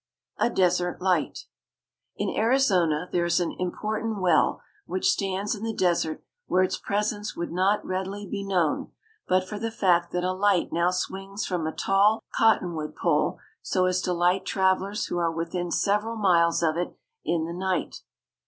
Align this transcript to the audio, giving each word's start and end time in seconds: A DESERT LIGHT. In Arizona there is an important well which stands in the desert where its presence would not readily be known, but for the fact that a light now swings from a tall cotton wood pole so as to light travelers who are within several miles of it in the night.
A 0.39 0.49
DESERT 0.49 0.99
LIGHT. 0.99 1.45
In 2.17 2.35
Arizona 2.35 3.07
there 3.11 3.25
is 3.25 3.39
an 3.39 3.55
important 3.59 4.19
well 4.19 4.63
which 4.87 5.11
stands 5.11 5.53
in 5.53 5.61
the 5.63 5.75
desert 5.75 6.23
where 6.47 6.63
its 6.63 6.75
presence 6.79 7.35
would 7.35 7.51
not 7.51 7.85
readily 7.85 8.25
be 8.25 8.43
known, 8.43 8.91
but 9.27 9.47
for 9.47 9.59
the 9.59 9.69
fact 9.69 10.11
that 10.13 10.23
a 10.23 10.33
light 10.33 10.73
now 10.73 10.89
swings 10.89 11.45
from 11.45 11.67
a 11.67 11.71
tall 11.71 12.23
cotton 12.33 12.73
wood 12.73 12.95
pole 12.95 13.37
so 13.61 13.85
as 13.85 14.01
to 14.01 14.11
light 14.11 14.43
travelers 14.43 15.05
who 15.05 15.19
are 15.19 15.31
within 15.31 15.69
several 15.69 16.15
miles 16.15 16.63
of 16.63 16.77
it 16.77 16.97
in 17.23 17.45
the 17.45 17.53
night. 17.53 18.01